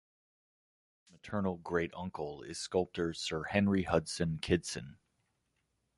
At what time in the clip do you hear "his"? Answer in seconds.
1.03-1.11